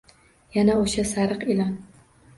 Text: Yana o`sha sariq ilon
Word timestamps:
Yana 0.55 0.77
o`sha 0.85 1.05
sariq 1.13 1.47
ilon 1.57 1.77